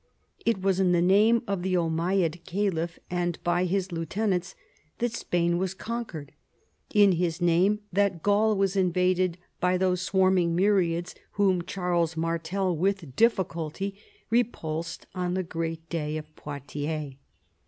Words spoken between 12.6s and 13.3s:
with